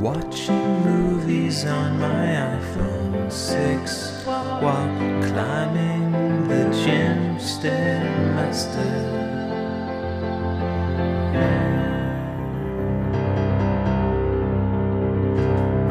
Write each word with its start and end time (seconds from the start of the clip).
Watching 0.00 0.82
movies 0.82 1.66
on 1.66 2.00
my 2.00 2.08
iPhone 2.08 3.30
6 3.30 4.24
while 4.24 4.88
climbing 5.28 6.48
the 6.48 6.64
gym 6.82 7.36
stairmaster. 7.36 8.80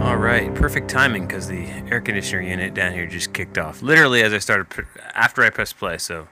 All 0.02 0.18
right, 0.18 0.56
perfect 0.56 0.90
timing 0.90 1.28
because 1.28 1.48
the 1.48 1.68
air 1.92 2.02
conditioner 2.02 2.42
unit 2.42 2.74
down 2.74 2.94
here 2.94 3.06
just 3.06 3.32
kicked 3.32 3.60
off. 3.60 3.84
Literally 3.84 4.24
as 4.24 4.34
I 4.34 4.40
started, 4.40 4.88
after 5.14 5.44
I 5.44 5.52
pressed 5.52 5.78
play, 5.78 6.00
so 6.00 6.28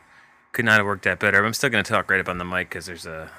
could 0.51 0.65
not 0.65 0.77
have 0.77 0.87
worked 0.87 1.03
that 1.03 1.19
better. 1.19 1.45
I'm 1.45 1.53
still 1.53 1.69
going 1.69 1.83
to 1.83 1.91
talk 1.91 2.09
right 2.09 2.19
up 2.19 2.27
on 2.27 2.39
the 2.39 2.45
mic 2.45 2.69
because 2.69 2.87
there's 2.87 3.05
a, 3.05 3.29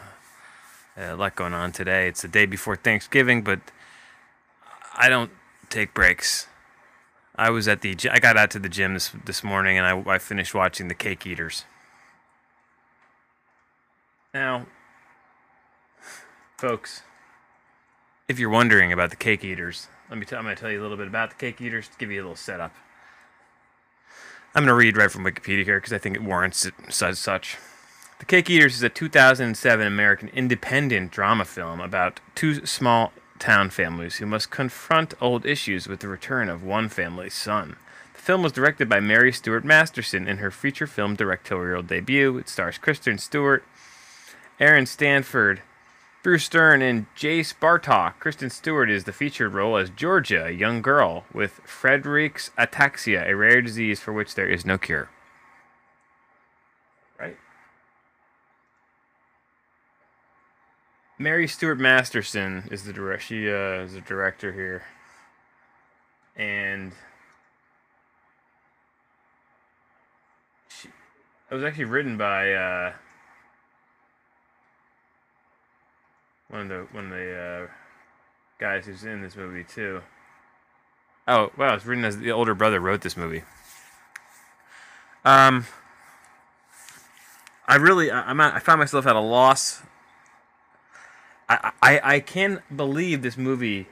a 0.97 1.17
lot 1.17 1.35
going 1.35 1.55
on 1.55 1.73
today. 1.73 2.07
It's 2.07 2.23
the 2.23 2.29
day 2.29 2.47
before 2.47 2.77
Thanksgiving, 2.77 3.43
but 3.43 3.59
I 4.99 5.09
don't 5.09 5.31
take 5.71 5.95
breaks. 5.95 6.49
I 7.37 7.51
was 7.51 7.69
at 7.69 7.83
the, 7.83 7.97
I 8.11 8.19
got 8.19 8.37
out 8.37 8.51
to 8.51 8.59
the 8.59 8.69
gym 8.69 8.95
this 8.95 9.13
this 9.25 9.45
morning 9.45 9.79
and 9.79 9.87
I, 9.87 10.15
I 10.15 10.19
finished 10.19 10.55
watching 10.55 10.89
the 10.89 10.95
Cake 10.95 11.25
Eaters. 11.25 11.65
Now, 14.35 14.67
folks, 16.59 17.03
if 18.27 18.39
you're 18.39 18.51
wondering 18.51 18.93
about 18.93 19.11
the 19.11 19.17
cake 19.17 19.43
eaters, 19.43 19.87
let 20.11 20.19
me 20.19 20.27
I'm 20.33 20.45
going 20.45 20.55
to 20.55 20.61
tell 20.61 20.71
you 20.71 20.81
a 20.81 20.83
little 20.83 20.99
bit 20.99 21.07
about 21.07 21.31
the 21.31 21.37
cake 21.37 21.61
eaters 21.61 21.89
to 21.89 21.97
give 21.97 22.11
you 22.11 22.21
a 22.21 22.25
little 22.25 22.37
setup. 22.37 22.75
I'm 24.55 24.65
going 24.65 24.69
to 24.69 24.75
read 24.75 24.97
right 24.97 25.11
from 25.11 25.25
Wikipedia 25.25 25.65
here 25.65 25.79
because 25.79 25.93
I 25.93 25.99
think 25.99 26.17
it 26.17 26.23
warrants 26.23 26.67
it 26.67 26.75
as 27.01 27.19
such. 27.19 27.57
The 28.19 28.25
Cake 28.25 28.51
Eaters 28.51 28.75
is 28.75 28.83
a 28.83 28.89
2007 28.89 29.87
American 29.87 30.29
independent 30.31 31.13
drama 31.13 31.45
film 31.45 31.81
about 31.81 32.19
two 32.35 32.67
small 32.67 33.13
town 33.39 33.71
families 33.71 34.17
who 34.17 34.27
must 34.27 34.51
confront 34.51 35.15
old 35.21 35.47
issues 35.47 35.87
with 35.87 36.01
the 36.01 36.09
return 36.09 36.49
of 36.49 36.63
one 36.63 36.89
family's 36.89 37.35
son. 37.35 37.77
The 38.15 38.21
film 38.21 38.43
was 38.43 38.53
directed 38.53 38.89
by 38.89 39.01
Mary 39.01 39.33
Stuart 39.33 39.65
Masterson 39.65 40.29
in 40.29 40.39
her 40.39 40.51
feature 40.51 40.87
film 40.87 41.15
directorial 41.15 41.83
debut. 41.83 42.39
It 42.39 42.49
stars 42.49 42.79
Kristen 42.79 43.19
Stewart, 43.19 43.65
Aaron 44.61 44.87
Stanford, 44.87 45.63
Bruce 46.23 46.49
Dern 46.49 46.83
and 46.83 47.07
Jayce 47.15 47.55
Bartok. 47.55 48.15
Kristen 48.19 48.51
Stewart 48.51 48.91
is 48.91 49.05
the 49.05 49.13
featured 49.13 49.55
role 49.55 49.77
as 49.77 49.89
Georgia, 49.89 50.47
a 50.47 50.51
young 50.51 50.83
girl 50.83 51.25
with 51.33 51.61
Friedreich's 51.65 52.51
ataxia, 52.59 53.27
a 53.27 53.35
rare 53.35 53.63
disease 53.63 54.01
for 54.01 54.13
which 54.13 54.35
there 54.35 54.49
is 54.49 54.67
no 54.67 54.77
cure. 54.79 55.09
Mary 61.19 61.49
Stuart 61.49 61.79
Masterson 61.81 62.69
is 62.71 62.85
the 62.85 62.93
director. 62.93 63.25
She 63.25 63.51
uh, 63.51 63.83
is 63.85 63.95
the 63.95 64.01
director 64.01 64.53
here, 64.53 64.85
and 66.37 66.93
she, 70.69 70.89
it 71.51 71.55
was 71.55 71.65
actually 71.65 71.87
written 71.87 72.17
by. 72.17 72.53
Uh, 72.53 72.93
one 76.49 76.63
of 76.63 76.69
the 76.69 76.87
one 76.93 77.05
of 77.07 77.11
the 77.11 77.37
uh, 77.37 77.67
guys 78.59 78.87
who's 78.87 79.05
in 79.05 79.23
this 79.23 79.37
movie 79.37 79.65
too. 79.65 80.01
Oh 81.27 81.51
wow, 81.57 81.75
it's 81.75 81.85
written 81.85 82.05
as 82.05 82.19
the 82.19 82.33
older 82.33 82.55
brother 82.55 82.81
wrote 82.81 83.03
this 83.03 83.17
movie. 83.17 83.43
Um, 85.25 85.67
I 87.67 87.77
really 87.77 88.11
I, 88.11 88.23
I'm 88.23 88.41
at, 88.41 88.55
I 88.55 88.59
found 88.61 88.79
myself 88.79 89.07
at 89.07 89.17
a 89.17 89.21
loss. 89.21 89.83
I, 91.49 91.73
I 91.83 92.01
I 92.03 92.21
can't 92.21 92.61
believe 92.75 93.23
this 93.23 93.37
movie 93.37 93.87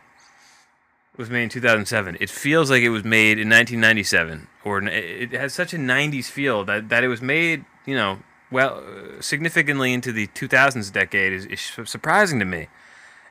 was 1.16 1.30
made 1.30 1.44
in 1.44 1.48
2007. 1.48 2.18
It 2.20 2.28
feels 2.28 2.70
like 2.70 2.82
it 2.82 2.90
was 2.90 3.04
made 3.04 3.38
in 3.38 3.48
1997, 3.48 4.48
or 4.64 4.82
it 4.82 5.32
has 5.32 5.54
such 5.54 5.72
a 5.72 5.78
90s 5.78 6.26
feel 6.26 6.64
that 6.64 6.88
that 6.90 7.02
it 7.04 7.08
was 7.08 7.22
made 7.22 7.64
you 7.86 7.94
know 7.94 8.18
well 8.50 8.82
significantly 9.20 9.92
into 9.92 10.12
the 10.12 10.26
2000s 10.28 10.92
decade 10.92 11.32
is, 11.32 11.46
is 11.46 11.60
surprising 11.84 12.38
to 12.38 12.44
me 12.44 12.68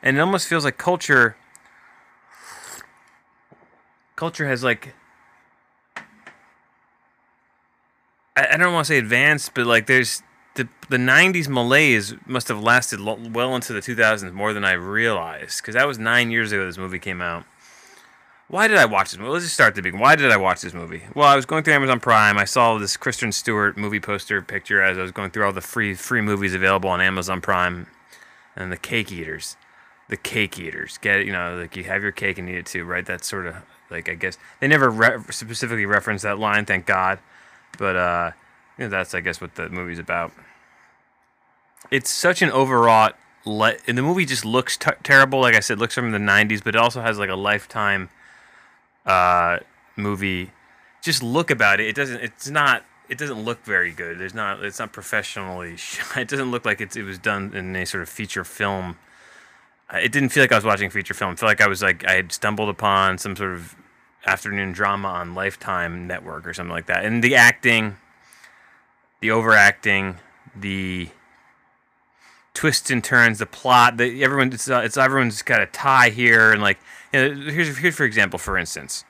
and 0.02 0.18
it 0.18 0.20
almost 0.20 0.48
feels 0.48 0.64
like 0.66 0.78
culture 0.78 1.36
culture 4.16 4.48
has 4.48 4.64
like 4.64 4.94
I, 8.36 8.48
I 8.54 8.58
don't 8.58 8.74
want 8.74 8.88
to 8.88 8.94
say 8.94 8.98
advanced 8.98 9.54
but 9.54 9.66
like 9.68 9.86
there's 9.86 10.24
the 10.56 10.68
the 10.90 10.98
90s 10.98 11.48
malaise 11.48 12.14
must 12.26 12.48
have 12.48 12.62
lasted 12.62 13.00
lo- 13.00 13.20
well 13.32 13.56
into 13.56 13.74
the 13.74 13.80
2000s 13.80 14.32
more 14.34 14.54
than 14.54 14.66
I 14.66 14.74
realized 14.74 15.62
because 15.62 15.76
that 15.76 15.88
was 15.88 16.00
nine 16.00 16.32
years 16.32 16.52
ago 16.52 16.66
this 16.66 16.78
movie 16.78 17.00
came 17.00 17.22
out 17.22 17.46
why 18.48 18.68
did 18.68 18.78
I 18.78 18.86
watch 18.86 19.12
this 19.12 19.20
movie? 19.20 19.32
Let's 19.32 19.46
just 19.46 19.56
start 19.56 19.70
at 19.70 19.76
the 19.76 19.82
beginning. 19.82 20.02
Why 20.02 20.16
did 20.16 20.32
I 20.32 20.38
watch 20.38 20.62
this 20.62 20.74
movie? 20.74 21.04
Well, 21.16 21.28
I 21.28 21.36
was 21.36 21.48
going 21.48 21.64
through 21.64 21.74
Amazon 21.74 22.00
Prime. 22.00 22.38
I 22.38 22.46
saw 22.46 22.78
this 22.78 22.96
Kristen 22.96 23.32
Stewart 23.32 23.76
movie 23.76 24.00
poster 24.00 24.42
picture 24.42 24.84
as 24.84 24.98
I 24.98 25.02
was 25.02 25.12
going 25.12 25.32
through 25.32 25.46
all 25.46 25.52
the 25.52 25.62
free 25.62 25.96
free 25.96 26.22
movies 26.22 26.54
available 26.54 26.90
on 26.90 27.02
Amazon 27.02 27.42
Prime, 27.42 27.88
and 28.56 28.72
the 28.72 28.78
Cake 28.78 29.12
Eaters, 29.12 29.58
the 30.10 30.18
Cake 30.18 30.60
Eaters. 30.60 31.00
Get 31.00 31.22
it? 31.22 31.26
You 31.26 31.34
know, 31.34 31.58
like 31.58 31.76
you 31.76 31.86
have 31.86 32.04
your 32.04 32.12
cake 32.12 32.38
and 32.38 32.48
eat 32.48 32.56
it 32.56 32.66
too, 32.68 32.86
right? 32.86 33.06
That's 33.06 33.28
sort 33.28 33.48
of 33.48 33.56
like 33.90 34.10
I 34.10 34.14
guess 34.14 34.38
they 34.60 34.68
never 34.68 34.92
re- 34.92 35.18
specifically 35.32 35.88
reference 35.88 36.22
that 36.22 36.38
line, 36.38 36.66
thank 36.66 36.86
God, 36.86 37.18
but 37.80 37.96
uh, 37.96 38.32
that's 38.78 39.14
I 39.14 39.22
guess 39.22 39.40
what 39.42 39.56
the 39.56 39.70
movie's 39.70 40.00
about. 40.00 40.32
It's 41.92 42.10
such 42.10 42.42
an 42.42 42.52
overwrought. 42.52 43.18
Le- 43.46 43.76
and 43.88 43.96
the 43.98 44.02
movie 44.02 44.26
just 44.26 44.44
looks 44.44 44.76
t- 44.76 44.90
terrible. 45.04 45.40
Like 45.40 45.54
I 45.56 45.60
said, 45.60 45.78
looks 45.80 45.94
from 45.94 46.12
the 46.12 46.18
'90s, 46.18 46.64
but 46.64 46.76
it 46.76 46.80
also 46.80 47.02
has 47.02 47.20
like 47.20 47.30
a 47.30 47.36
lifetime 47.36 48.10
uh, 49.06 49.60
movie. 49.96 50.52
Just 51.04 51.22
look 51.22 51.52
about 51.52 51.80
it. 51.80 51.88
It 51.88 51.96
doesn't. 51.96 52.22
It's 52.22 52.50
not. 52.50 52.84
It 53.08 53.20
doesn't 53.20 53.44
look 53.46 53.64
very 53.64 53.92
good. 53.92 54.18
There's 54.18 54.34
not. 54.34 54.64
It's 54.64 54.80
not 54.80 54.92
professionally. 54.94 55.76
It 56.18 56.28
doesn't 56.28 56.50
look 56.50 56.66
like. 56.66 56.82
It 56.82 56.96
was 57.04 57.20
done 57.20 57.54
in 57.54 57.76
a 57.76 57.86
sort 57.86 58.02
of 58.02 58.10
feature 58.10 58.44
film. 58.44 58.98
Uh, 59.94 59.98
It 59.98 60.12
didn't 60.12 60.30
feel 60.30 60.42
like 60.42 60.52
I 60.52 60.56
was 60.56 60.66
watching 60.66 60.90
feature 60.90 61.14
film. 61.14 61.34
It 61.34 61.40
felt 61.40 61.50
like 61.50 61.62
I 61.62 61.68
was 61.68 61.84
like 61.84 62.04
I 62.08 62.14
had 62.14 62.32
stumbled 62.32 62.70
upon 62.70 63.20
some 63.20 63.36
sort 63.36 63.54
of 63.54 63.76
afternoon 64.26 64.72
drama 64.72 65.10
on 65.10 65.36
Lifetime 65.36 66.08
Network 66.08 66.48
or 66.48 66.54
something 66.56 66.72
like 66.74 66.88
that. 66.88 67.06
And 67.06 67.24
the 67.24 67.36
acting, 67.36 67.98
the 69.22 69.32
overacting, 69.32 70.18
the 70.56 71.10
twists 72.54 72.90
and 72.90 73.04
turns, 73.04 73.40
the 73.40 73.46
plot, 73.46 73.98
the 73.98 74.24
everyone 74.24 74.52
it's, 74.54 74.70
uh, 74.70 74.82
it's 74.84 74.98
everyone's 74.98 75.42
got 75.42 75.62
a 75.62 75.68
tie 75.68 76.10
here 76.10 76.52
and 76.52 76.62
like 76.62 76.80
you 77.14 77.20
know, 77.20 77.52
here's 77.52 77.78
here's 77.78 77.96
for 77.96 78.06
example, 78.06 78.40
for 78.40 78.58
instance, 78.58 79.04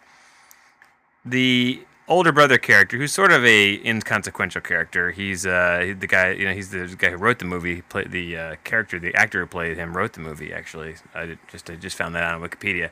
the 1.24 1.82
older 2.08 2.32
brother 2.32 2.58
character, 2.58 2.98
who's 2.98 3.12
sort 3.12 3.32
of 3.32 3.44
a 3.46 3.82
inconsequential 3.86 4.62
character. 4.62 5.12
He's 5.12 5.46
uh 5.46 5.94
the 5.98 6.08
guy, 6.08 6.32
you 6.32 6.46
know, 6.46 6.54
he's 6.54 6.70
the 6.70 6.96
guy 6.98 7.12
who 7.12 7.18
wrote 7.18 7.40
the 7.40 7.46
movie. 7.46 7.82
Played 7.82 8.12
the 8.12 8.38
uh, 8.38 8.56
character, 8.64 9.00
the 9.00 9.14
actor 9.16 9.42
who 9.42 9.48
played 9.48 9.78
him 9.78 9.96
wrote 9.96 10.14
the 10.14 10.22
movie. 10.22 10.54
Actually, 10.54 10.96
I 11.14 11.38
just 11.52 11.70
I 11.70 11.76
just 11.76 11.98
found 11.98 12.16
that 12.16 12.24
out 12.24 12.36
on 12.36 12.48
Wikipedia. 12.48 12.90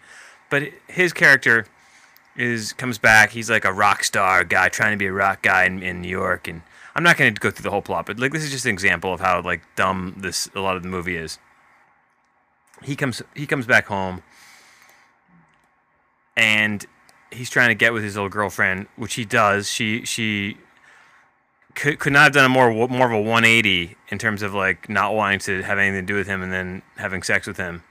But 0.49 0.71
his 0.87 1.13
character 1.13 1.65
is 2.35 2.73
comes 2.73 2.97
back. 2.97 3.31
He's 3.31 3.49
like 3.49 3.65
a 3.65 3.73
rock 3.73 4.03
star 4.03 4.43
guy 4.43 4.69
trying 4.69 4.91
to 4.91 4.97
be 4.97 5.05
a 5.05 5.13
rock 5.13 5.41
guy 5.41 5.65
in, 5.65 5.83
in 5.83 6.01
New 6.01 6.09
York, 6.09 6.47
and 6.47 6.61
I'm 6.95 7.03
not 7.03 7.17
going 7.17 7.33
to 7.33 7.39
go 7.39 7.49
through 7.49 7.63
the 7.63 7.71
whole 7.71 7.81
plot, 7.81 8.05
but 8.05 8.19
like 8.19 8.31
this 8.31 8.43
is 8.43 8.51
just 8.51 8.65
an 8.65 8.71
example 8.71 9.13
of 9.13 9.19
how 9.19 9.41
like 9.41 9.61
dumb 9.75 10.15
this 10.17 10.49
a 10.55 10.59
lot 10.59 10.75
of 10.75 10.83
the 10.83 10.89
movie 10.89 11.17
is. 11.17 11.39
He 12.83 12.95
comes 12.95 13.21
he 13.35 13.47
comes 13.47 13.65
back 13.65 13.87
home, 13.87 14.21
and 16.35 16.85
he's 17.31 17.49
trying 17.49 17.69
to 17.69 17.75
get 17.75 17.93
with 17.93 18.03
his 18.03 18.17
old 18.17 18.31
girlfriend, 18.31 18.87
which 18.95 19.15
he 19.15 19.25
does. 19.25 19.69
She 19.69 20.05
she 20.05 20.57
could, 21.75 21.99
could 21.99 22.13
not 22.13 22.23
have 22.23 22.33
done 22.33 22.45
a 22.45 22.49
more 22.49 22.71
more 22.87 23.07
of 23.07 23.13
a 23.13 23.21
180 23.21 23.95
in 24.09 24.17
terms 24.17 24.41
of 24.41 24.53
like 24.53 24.89
not 24.89 25.15
wanting 25.15 25.39
to 25.39 25.63
have 25.63 25.79
anything 25.79 26.05
to 26.05 26.13
do 26.13 26.15
with 26.15 26.27
him 26.27 26.41
and 26.43 26.53
then 26.53 26.81
having 26.97 27.23
sex 27.23 27.47
with 27.47 27.57
him. 27.57 27.83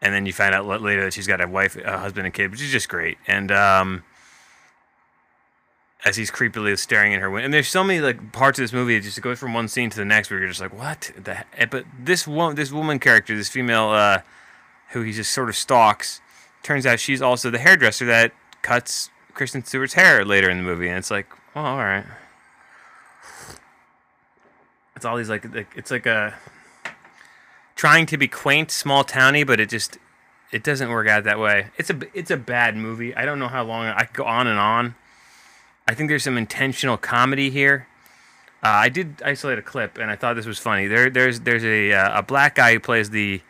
And 0.00 0.14
then 0.14 0.26
you 0.26 0.32
find 0.32 0.54
out 0.54 0.66
later 0.66 1.04
that 1.04 1.12
she's 1.12 1.26
got 1.26 1.40
a 1.40 1.48
wife, 1.48 1.76
a 1.76 1.98
husband, 1.98 2.26
and 2.26 2.32
kid, 2.32 2.52
which 2.52 2.62
is 2.62 2.70
just 2.70 2.88
great. 2.88 3.18
And 3.26 3.50
um, 3.50 4.04
as 6.04 6.16
he's 6.16 6.30
creepily 6.30 6.78
staring 6.78 7.12
at 7.12 7.20
her 7.20 7.38
and 7.38 7.52
there's 7.52 7.68
so 7.68 7.82
many 7.82 8.00
like 8.00 8.32
parts 8.32 8.58
of 8.58 8.62
this 8.62 8.72
movie 8.72 8.94
that 8.94 9.04
just 9.04 9.20
goes 9.20 9.38
from 9.38 9.52
one 9.52 9.66
scene 9.66 9.90
to 9.90 9.96
the 9.96 10.04
next 10.04 10.30
where 10.30 10.38
you're 10.38 10.48
just 10.48 10.60
like, 10.60 10.76
what 10.76 11.12
the? 11.22 11.34
Heck? 11.34 11.70
But 11.70 11.84
this 11.98 12.26
one, 12.26 12.54
this 12.54 12.70
woman 12.70 12.98
character, 12.98 13.36
this 13.36 13.48
female, 13.48 13.90
uh, 13.90 14.20
who 14.90 15.02
he 15.02 15.12
just 15.12 15.32
sort 15.32 15.48
of 15.48 15.56
stalks, 15.56 16.20
turns 16.62 16.86
out 16.86 17.00
she's 17.00 17.20
also 17.20 17.50
the 17.50 17.58
hairdresser 17.58 18.06
that 18.06 18.32
cuts 18.62 19.10
Kristen 19.34 19.64
Stewart's 19.64 19.94
hair 19.94 20.24
later 20.24 20.48
in 20.48 20.58
the 20.58 20.62
movie, 20.62 20.88
and 20.88 20.98
it's 20.98 21.10
like, 21.10 21.26
well, 21.54 21.64
all 21.64 21.78
right. 21.78 22.04
It's 24.96 25.04
all 25.04 25.16
these 25.16 25.28
like, 25.28 25.52
like 25.54 25.68
it's 25.76 25.90
like 25.90 26.06
a 26.06 26.34
trying 27.76 28.06
to 28.06 28.16
be 28.16 28.26
quaint, 28.26 28.70
small 28.70 29.04
towny, 29.04 29.44
but 29.44 29.60
it 29.60 29.68
just 29.68 29.98
it 30.50 30.64
doesn't 30.64 30.90
work 30.90 31.08
out 31.08 31.24
that 31.24 31.38
way. 31.38 31.68
It's 31.76 31.90
a 31.90 31.98
it's 32.14 32.30
a 32.30 32.36
bad 32.36 32.76
movie. 32.76 33.14
I 33.14 33.24
don't 33.24 33.38
know 33.38 33.48
how 33.48 33.64
long 33.64 33.86
I 33.86 34.04
could 34.04 34.16
go 34.16 34.24
on 34.24 34.46
and 34.46 34.58
on. 34.58 34.96
I 35.88 35.94
think 35.94 36.10
there's 36.10 36.24
some 36.24 36.36
intentional 36.36 36.98
comedy 36.98 37.48
here. 37.48 37.88
Uh, 38.62 38.68
I 38.68 38.88
did 38.90 39.22
isolate 39.24 39.58
a 39.58 39.62
clip, 39.62 39.96
and 39.96 40.10
I 40.10 40.16
thought 40.16 40.36
this 40.36 40.44
was 40.44 40.58
funny. 40.58 40.86
There, 40.86 41.08
there's 41.08 41.40
there's 41.40 41.64
a 41.64 41.94
uh, 41.94 42.18
a 42.18 42.22
black 42.22 42.56
guy 42.56 42.74
who 42.74 42.80
plays 42.80 43.08
the 43.08 43.40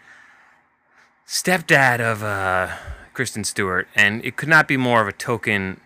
stepdad 1.27 1.99
of 1.99 2.23
uh, 2.23 2.77
Kristen 3.13 3.43
Stewart, 3.43 3.89
and 3.97 4.25
it 4.25 4.37
could 4.37 4.49
not 4.49 4.69
be 4.69 4.77
more 4.77 5.01
of 5.01 5.09
a 5.09 5.13
token 5.13 5.81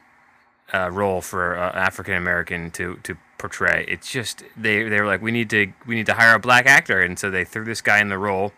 uh, 0.75 0.91
role 0.91 1.23
for 1.23 1.57
uh, 1.57 1.71
African 1.71 2.15
American 2.15 2.71
to 2.73 2.97
to 3.05 3.17
portray. 3.39 3.87
It's 3.89 4.11
just 4.11 4.45
they 4.55 4.83
they 4.83 5.01
were 5.01 5.07
like 5.07 5.23
we 5.23 5.31
need 5.31 5.49
to 5.51 5.73
we 5.87 5.95
need 5.95 6.07
to 6.07 6.15
hire 6.15 6.35
a 6.35 6.39
black 6.39 6.67
actor, 6.67 7.01
and 7.01 7.19
so 7.19 7.31
they 7.31 7.47
threw 7.47 7.65
this 7.65 7.81
guy 7.81 7.99
in 7.99 8.11
the 8.11 8.19
role, 8.19 8.53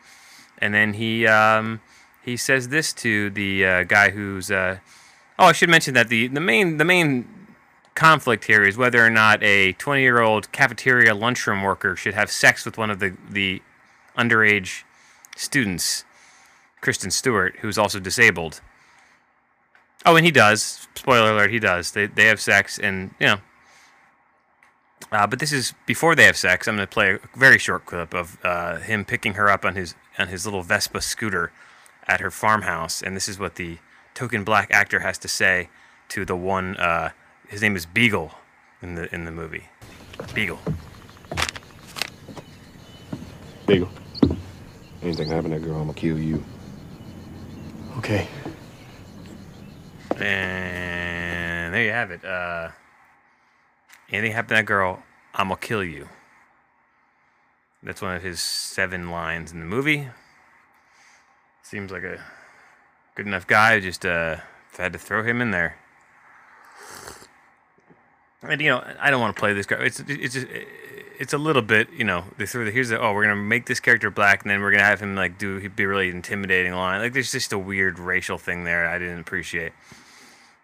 and 0.59 0.75
then 0.75 0.95
he 0.95 1.29
um, 1.29 1.81
he 2.25 2.37
says 2.37 2.71
this 2.71 2.93
to 2.95 3.31
the 3.31 3.65
uh, 3.65 3.83
guy 3.85 4.11
who's 4.11 4.51
oh 4.51 4.79
I 5.39 5.53
should 5.53 5.71
mention 5.71 5.95
that 5.95 6.09
the 6.09 6.27
the 6.27 6.41
main 6.41 6.79
the 6.79 6.85
main 6.85 7.34
conflict 7.95 8.45
here 8.45 8.65
is 8.65 8.77
whether 8.77 9.05
or 9.05 9.11
not 9.11 9.43
a 9.43 9.73
20 9.75 10.03
year 10.03 10.21
old 10.21 10.51
cafeteria 10.53 11.15
lunchroom 11.15 11.63
worker 11.63 11.97
should 11.97 12.15
have 12.15 12.31
sex 12.31 12.65
with 12.65 12.77
one 12.77 12.91
of 12.91 12.99
the 12.99 13.17
the 13.29 13.63
underage 14.17 14.83
students, 15.37 16.05
Kristen 16.81 17.11
Stewart, 17.11 17.57
who's 17.61 17.79
also 17.79 17.99
disabled. 18.01 18.61
Oh, 20.07 20.17
and 20.17 20.25
he 20.25 20.33
does. 20.33 20.87
Spoiler 20.95 21.33
alert: 21.33 21.51
he 21.51 21.59
does. 21.59 21.93
They 21.93 22.07
they 22.07 22.27
have 22.27 22.41
sex, 22.41 22.79
and 22.79 23.15
you 23.19 23.27
know. 23.27 23.37
Uh, 25.13 25.27
but 25.27 25.39
this 25.39 25.53
is 25.53 25.75
before 25.87 26.15
they 26.15 26.25
have 26.25 26.37
sex. 26.37 26.67
I'm 26.67 26.77
going 26.77 26.87
to 26.87 26.93
play 26.93 27.15
a 27.15 27.39
very 27.39 27.59
short 27.59 27.87
clip 27.87 28.15
of 28.15 28.39
uh, 28.43 28.79
him 28.79 29.05
picking 29.05 29.35
her 29.35 29.49
up 29.49 29.65
on 29.65 29.77
his 29.77 29.95
on 30.19 30.29
his 30.29 30.45
little 30.45 30.63
Vespa 30.63 31.01
scooter 31.01 31.53
at 32.07 32.21
her 32.21 32.31
farmhouse, 32.31 33.03
and 33.03 33.17
this 33.17 33.29
is 33.29 33.39
what 33.39 33.55
the 33.55 33.79
token 34.15 34.45
black 34.45 34.71
actor 34.71 35.01
has 35.01 35.19
to 35.19 35.29
say 35.29 35.69
to 36.11 36.25
the 36.25 36.37
one. 36.37 36.77
Uh, 36.77 37.11
his 37.55 37.63
name 37.63 37.77
is 37.77 37.87
Beagle 37.87 38.33
in 38.83 38.97
the 38.97 39.15
in 39.15 39.25
the 39.25 39.31
movie. 39.31 39.63
Beagle. 40.35 40.59
Beagle. 43.65 43.89
Anything 45.01 45.29
happen 45.29 45.53
to 45.53 45.61
that 45.61 45.65
girl, 45.65 45.77
I'm 45.77 45.87
gonna 45.87 45.95
kill 45.95 46.19
you. 46.19 46.45
Okay. 47.99 48.27
And 50.17 51.73
there 51.73 51.85
you 51.85 51.93
have 51.93 52.11
it. 52.11 52.25
Uh, 52.25 52.71
anything 54.11 54.33
happen 54.33 54.49
to 54.49 54.55
that 54.57 54.67
girl, 54.67 55.05
I'm 55.33 55.47
gonna 55.47 55.61
kill 55.61 55.85
you. 55.85 56.09
That's 57.85 58.03
one 58.03 58.17
of 58.17 58.23
his 58.25 58.41
seven 58.41 59.13
lines 59.13 59.53
in 59.53 59.61
the 59.61 59.65
movie. 59.65 60.09
Seems 61.63 61.93
like 61.93 62.03
a 62.03 62.21
good 63.15 63.29
enough 63.29 63.47
guy. 63.47 63.79
Just 63.79 64.05
uh, 64.05 64.39
had 64.77 64.93
to 64.93 64.99
throw 64.99 65.23
him 65.23 65.41
in 65.41 65.53
there. 65.53 65.77
And 68.49 68.61
you 68.61 68.71
know, 68.71 68.85
I 69.01 69.11
don't 69.11 69.21
want 69.21 69.35
to 69.35 69.41
play 69.41 69.53
this 69.53 69.67
guy. 69.67 69.77
It's 69.77 70.01
it's 70.01 70.35
just, 70.35 70.47
it's 71.19 71.33
a 71.33 71.39
little 71.39 71.63
bit, 71.63 71.89
you 71.97 72.05
know, 72.05 72.25
they 72.39 72.47
threw 72.47 72.65
the 72.65 72.71
here's 72.71 72.89
the 72.89 73.01
oh 73.01 73.13
we're 73.13 73.23
gonna 73.23 73.37
make 73.37 73.67
this 73.67 73.81
character 73.81 74.11
black 74.11 74.43
and 74.43 74.51
then 74.51 74.61
we're 74.61 74.71
gonna 74.71 74.85
have 74.85 75.01
him 75.01 75.15
like 75.15 75.39
do 75.39 75.59
he'd 75.59 75.77
be 75.77 75.87
really 75.87 76.11
intimidating 76.11 76.73
line. 76.73 77.01
Like 77.01 77.13
there's 77.13 77.33
just 77.33 77.53
a 77.53 77.59
weird 77.59 77.99
racial 77.99 78.39
thing 78.39 78.65
there 78.65 78.89
I 78.89 78.99
didn't 78.99 79.21
appreciate. 79.21 79.73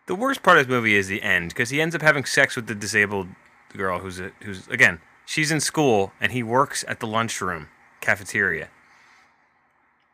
The 0.06 0.14
worst 0.14 0.42
part 0.42 0.58
of 0.58 0.66
this 0.66 0.70
movie 0.70 0.96
is 0.96 1.08
the 1.08 1.22
end 1.22 1.50
because 1.50 1.70
he 1.70 1.80
ends 1.80 1.94
up 1.94 2.02
having 2.02 2.24
sex 2.24 2.56
with 2.56 2.66
the 2.66 2.74
disabled 2.74 3.28
girl 3.76 4.00
who's 4.00 4.18
a, 4.18 4.32
who's 4.42 4.66
again 4.68 5.00
she's 5.24 5.52
in 5.52 5.60
school 5.60 6.12
and 6.20 6.32
he 6.32 6.42
works 6.42 6.84
at 6.88 7.00
the 7.00 7.06
lunchroom 7.06 7.68
cafeteria. 8.00 8.68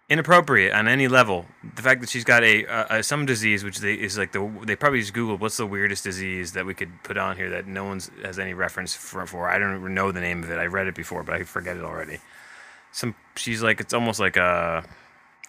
Inappropriate 0.09 0.73
on 0.73 0.87
any 0.87 1.09
level. 1.09 1.47
The 1.75 1.83
fact 1.83 2.01
that 2.01 2.09
she's 2.09 2.23
got 2.23 2.45
a, 2.45 3.03
some 3.03 3.27
disease 3.27 3.65
which 3.65 3.79
they 3.79 3.95
is 3.95 4.17
like 4.17 4.31
the 4.31 4.49
they 4.65 4.77
probably 4.77 5.01
just 5.01 5.13
googled 5.13 5.41
what's 5.41 5.57
the 5.57 5.67
weirdest 5.67 6.05
disease 6.05 6.53
that 6.53 6.65
we 6.65 6.75
could 6.75 7.03
put 7.03 7.17
on 7.17 7.37
here 7.37 7.51
that 7.51 7.67
no 7.67 7.85
one's 7.85 8.11
has 8.23 8.39
any 8.39 8.55
reference 8.55 8.95
for. 8.95 9.27
for. 9.27 9.51
I 9.51 9.59
don't 9.59 9.95
know 9.95 10.13
the 10.13 10.21
name 10.21 10.45
of 10.45 10.51
it. 10.51 10.59
I 10.59 10.67
read 10.67 10.87
it 10.87 10.95
before, 10.95 11.25
but 11.25 11.35
I 11.35 11.43
forget 11.43 11.77
it 11.77 11.83
already. 11.83 12.19
Some 12.93 13.17
she's 13.35 13.63
like 13.65 13.81
it's 13.81 13.93
almost 13.93 14.21
like 14.21 14.37
a 14.37 14.85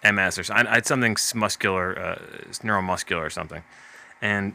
MS 0.03 0.39
or 0.39 0.43
something. 0.43 0.65
It's 0.71 0.87
something 0.87 1.15
muscular, 1.35 1.99
uh, 1.99 2.15
neuromuscular 2.63 3.25
or 3.25 3.29
something, 3.29 3.63
and 4.23 4.53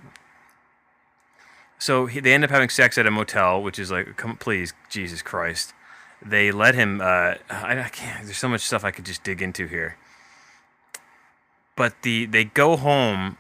so 1.83 2.07
he, 2.07 2.21
they 2.21 2.33
end 2.33 2.45
up 2.45 2.51
having 2.51 2.69
sex 2.69 2.97
at 2.97 3.09
a 3.09 3.11
motel, 3.11 3.61
which 3.61 3.77
is 3.77 3.91
like, 3.91 4.17
come, 4.17 4.37
please, 4.37 4.73
Jesus 4.89 5.21
Christ. 5.21 5.75
They 6.25 6.53
let 6.53 6.75
him. 6.75 7.01
Uh, 7.01 7.35
I, 7.51 7.81
I 7.81 7.89
can't. 7.89 8.25
There's 8.25 8.39
so 8.39 8.49
much 8.49 8.63
stuff 8.63 8.85
I 8.85 8.91
could 8.91 9.05
just 9.05 9.25
dig 9.25 9.43
into 9.43 9.67
here. 9.67 9.97
But 11.77 12.03
the 12.03 12.27
they 12.27 12.45
go 12.45 12.77
home, 12.77 13.39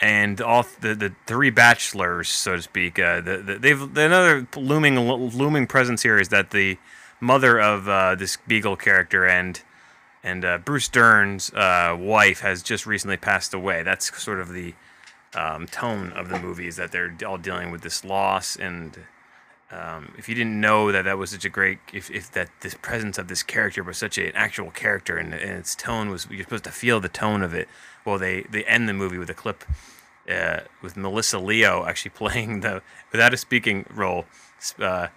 and 0.00 0.40
all 0.40 0.66
the, 0.80 0.94
the 0.94 1.14
three 1.26 1.50
bachelors, 1.50 2.28
so 2.28 2.56
to 2.56 2.62
speak. 2.62 2.98
Uh, 2.98 3.20
the, 3.20 3.38
the 3.38 3.58
they've 3.58 3.94
the 3.94 4.02
another 4.02 4.46
looming 4.56 4.98
looming 4.98 5.66
presence 5.66 6.02
here 6.02 6.18
is 6.18 6.28
that 6.28 6.50
the 6.50 6.78
mother 7.20 7.58
of 7.58 7.88
uh, 7.88 8.14
this 8.14 8.36
Beagle 8.46 8.76
character 8.76 9.26
and 9.26 9.60
and 10.22 10.44
uh, 10.44 10.58
Bruce 10.58 10.88
Dern's 10.88 11.52
uh, 11.52 11.96
wife 11.98 12.40
has 12.40 12.62
just 12.62 12.86
recently 12.86 13.16
passed 13.16 13.52
away. 13.52 13.82
That's 13.82 14.22
sort 14.22 14.40
of 14.40 14.52
the 14.52 14.74
um, 15.34 15.66
tone 15.66 16.12
of 16.12 16.28
the 16.28 16.38
movie 16.38 16.66
is 16.66 16.76
that 16.76 16.92
they're 16.92 17.14
all 17.26 17.38
dealing 17.38 17.70
with 17.70 17.82
this 17.82 18.04
loss 18.04 18.56
and 18.56 18.98
um, 19.74 20.12
if 20.16 20.28
you 20.28 20.34
didn't 20.34 20.60
know 20.60 20.92
that 20.92 21.04
that 21.04 21.18
was 21.18 21.30
such 21.30 21.44
a 21.44 21.48
great 21.48 21.78
if, 21.92 22.10
if 22.10 22.30
that 22.32 22.48
this 22.60 22.74
presence 22.74 23.18
of 23.18 23.26
this 23.28 23.42
character 23.42 23.82
was 23.82 23.98
such 23.98 24.18
an 24.18 24.30
actual 24.34 24.70
character 24.70 25.16
and, 25.16 25.34
and 25.34 25.50
its 25.58 25.74
tone 25.74 26.10
was 26.10 26.28
you're 26.30 26.44
supposed 26.44 26.64
to 26.64 26.70
feel 26.70 27.00
the 27.00 27.08
tone 27.08 27.42
of 27.42 27.54
it. 27.54 27.68
Well 28.04 28.18
they 28.18 28.42
they 28.42 28.64
end 28.64 28.88
the 28.88 28.92
movie 28.92 29.18
with 29.18 29.30
a 29.30 29.34
clip 29.34 29.64
uh, 30.30 30.60
with 30.80 30.96
Melissa 30.96 31.38
Leo 31.38 31.84
actually 31.86 32.10
playing 32.14 32.60
the 32.60 32.82
without 33.10 33.34
a 33.34 33.36
speaking 33.36 33.84
role 33.92 34.26
uh, 34.78 35.08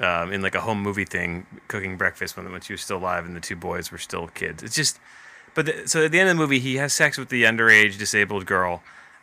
um, 0.00 0.32
in 0.32 0.40
like 0.40 0.54
a 0.54 0.60
home 0.60 0.80
movie 0.82 1.04
thing 1.04 1.46
cooking 1.68 1.98
breakfast 1.98 2.36
when 2.36 2.50
when 2.50 2.62
she 2.62 2.72
was 2.72 2.80
still 2.80 2.98
alive 2.98 3.26
and 3.26 3.36
the 3.36 3.40
two 3.40 3.56
boys 3.56 3.92
were 3.92 3.98
still 3.98 4.28
kids. 4.28 4.62
It's 4.62 4.76
just 4.76 4.98
but 5.54 5.66
the, 5.66 5.88
so 5.88 6.04
at 6.04 6.12
the 6.12 6.20
end 6.20 6.30
of 6.30 6.36
the 6.36 6.40
movie 6.40 6.60
he 6.60 6.76
has 6.76 6.94
sex 6.94 7.18
with 7.18 7.28
the 7.28 7.42
underage 7.42 7.98
disabled 7.98 8.46
girl 8.46 8.82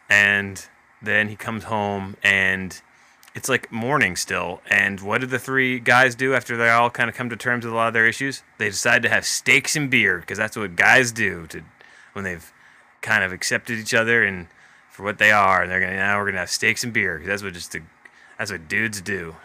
and 0.10 0.68
then 1.02 1.30
he 1.30 1.36
comes 1.36 1.64
home 1.64 2.18
and 2.22 2.82
it's 3.36 3.50
like 3.50 3.72
morning 3.72 4.16
still. 4.16 4.62
And 4.70 5.00
what 5.02 5.22
do 5.22 5.28
the 5.28 5.40
three 5.40 5.80
guys 5.80 6.16
do 6.16 6.34
after 6.34 6.56
they 6.56 6.70
all 6.70 6.90
kind 6.90 7.10
of 7.10 7.16
come 7.16 7.30
to 7.30 7.36
terms 7.36 7.66
with 7.66 7.74
a 7.74 7.76
lot 7.76 7.88
of 7.88 7.94
their 7.94 8.08
issues? 8.08 8.44
They 8.58 8.70
decide 8.70 9.02
to 9.04 9.10
have 9.10 9.26
steaks 9.26 9.76
and 9.76 9.90
beer 9.90 10.20
because 10.20 10.38
that's 10.38 10.56
what 10.56 10.76
guys 10.76 11.12
do 11.12 11.48
to 11.48 11.64
when 12.14 12.24
they've 12.24 12.52
kind 13.02 13.24
of 13.24 13.32
accepted 13.32 13.80
each 13.80 13.94
other 13.94 14.24
and 14.24 14.48
for 14.90 15.04
what 15.04 15.18
they 15.18 15.32
are. 15.32 15.64
And 15.64 15.72
they're 15.72 15.80
gonna 15.80 15.96
now 15.96 16.20
we're 16.20 16.26
gonna 16.26 16.40
have 16.40 16.50
steaks 16.50 16.84
and 16.84 16.94
beer 16.94 17.18
because 17.18 17.28
that's 17.28 17.44
what 17.44 17.54
just 17.54 17.76
a, 17.76 17.82
that's 18.38 18.52
what 18.52 18.68
dudes 18.68 19.02
do. 19.02 19.36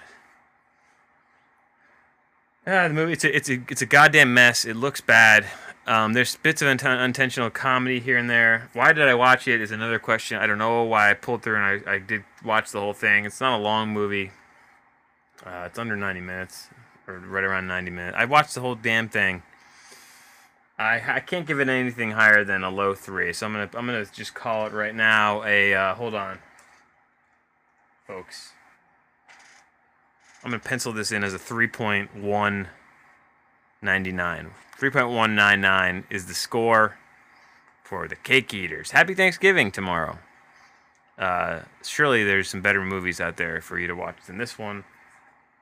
Ah, 2.67 2.87
the 2.87 2.94
movie 2.94 3.14
it's 3.14 3.25
a 3.25 3.34
it's 3.34 3.49
a 3.49 3.62
it's 3.70 3.82
a 3.82 3.87
goddamn 3.87 4.34
mess. 4.34 4.67
It 4.67 4.76
looks 4.76 5.00
bad. 5.00 5.46
Um, 5.87 6.12
there's 6.12 6.37
bits 6.37 6.61
of 6.61 6.69
unintentional 6.69 7.49
comedy 7.49 7.99
here 7.99 8.19
and 8.19 8.29
there. 8.29 8.69
Why 8.75 8.93
did 8.93 9.08
I 9.08 9.14
watch 9.14 9.49
it 9.49 9.62
is 9.62 9.70
another 9.70 9.99
question. 9.99 10.36
I 10.36 10.46
don't 10.46 10.58
know 10.58 10.82
why 10.82 11.10
I 11.10 11.15
pulled 11.15 11.43
through 11.43 11.56
and 11.56 11.82
I, 11.86 11.94
I 11.94 11.98
did 11.98 12.24
watch 12.45 12.71
the 12.71 12.81
whole 12.81 12.93
thing. 12.93 13.25
It's 13.25 13.41
not 13.41 13.59
a 13.59 13.63
long 13.63 13.91
movie. 13.91 14.33
Uh, 15.45 15.65
it's 15.67 15.79
under 15.79 15.97
90 15.97 16.21
minutes, 16.21 16.69
or 17.07 17.19
right 17.19 17.45
around 17.45 17.67
90 17.67 17.91
minutes. 17.91 18.17
I 18.19 18.25
watched 18.25 18.55
the 18.55 18.61
whole 18.61 18.75
damn 18.75 19.09
thing. 19.09 19.43
I, 20.79 21.17
I 21.17 21.21
can't 21.21 21.47
give 21.47 21.59
it 21.59 21.69
anything 21.69 22.13
higher 22.13 22.45
than 22.45 22.63
a 22.63 22.71
low 22.71 22.95
three, 22.95 23.33
so 23.33 23.47
I'm 23.47 23.53
gonna 23.53 23.71
I'm 23.75 23.87
gonna 23.87 24.07
just 24.07 24.35
call 24.35 24.67
it 24.67 24.73
right 24.73 24.95
now 24.95 25.43
a 25.45 25.75
uh, 25.75 25.95
hold 25.95 26.15
on, 26.15 26.39
folks. 28.07 28.53
I'm 30.45 30.51
gonna 30.51 30.63
pencil 30.63 30.93
this 30.93 31.11
in 31.11 31.25
as 31.25 31.35
a 31.35 31.39
3.199. 31.39 32.69
3.199 33.83 36.05
is 36.11 36.27
the 36.27 36.35
score 36.35 36.97
for 37.83 38.07
the 38.07 38.15
Cake 38.15 38.55
Eaters. 38.55 38.93
Happy 38.93 39.15
Thanksgiving 39.15 39.73
tomorrow. 39.73 40.21
Uh, 41.19 41.60
surely 41.82 42.22
there's 42.22 42.48
some 42.48 42.63
better 42.63 42.82
movies 42.82 43.20
out 43.20 43.37
there 43.37 43.60
for 43.60 43.79
you 43.79 43.89
to 43.89 43.94
watch 43.94 44.17
than 44.27 44.39
this 44.39 44.58
one. 44.58 44.84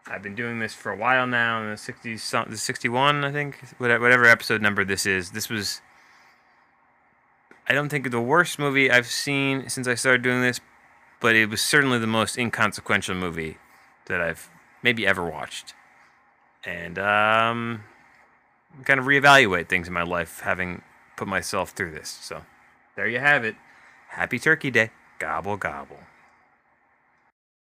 I've 0.08 0.22
been 0.22 0.34
doing 0.34 0.58
this 0.60 0.74
for 0.74 0.92
a 0.92 0.96
while 0.96 1.26
now, 1.26 1.62
in 1.62 1.70
the 1.70 1.76
60, 1.76 2.14
the 2.14 2.56
61, 2.56 3.24
I 3.24 3.32
think, 3.32 3.58
whatever 3.78 4.24
episode 4.24 4.62
number 4.62 4.84
this 4.84 5.04
is. 5.04 5.32
This 5.32 5.48
was, 5.48 5.80
I 7.68 7.74
don't 7.74 7.88
think 7.88 8.10
the 8.10 8.20
worst 8.20 8.58
movie 8.58 8.90
I've 8.90 9.08
seen 9.08 9.68
since 9.68 9.88
I 9.88 9.94
started 9.94 10.22
doing 10.22 10.42
this, 10.42 10.60
but 11.20 11.34
it 11.34 11.50
was 11.50 11.60
certainly 11.60 11.98
the 11.98 12.06
most 12.06 12.38
inconsequential 12.38 13.16
movie 13.16 13.56
that 14.06 14.20
I've 14.20 14.48
maybe 14.82 15.06
ever 15.06 15.28
watched. 15.28 15.74
And 16.64 16.98
um, 16.98 17.82
kind 18.84 19.00
of 19.00 19.06
reevaluate 19.06 19.68
things 19.68 19.88
in 19.88 19.94
my 19.94 20.02
life 20.02 20.40
having 20.40 20.82
put 21.16 21.26
myself 21.26 21.70
through 21.70 21.92
this. 21.92 22.08
So 22.08 22.42
there 22.94 23.08
you 23.08 23.18
have 23.18 23.44
it. 23.44 23.56
Happy 24.10 24.38
Turkey 24.38 24.70
Day. 24.70 24.90
Gobble, 25.18 25.56
gobble. 25.56 25.98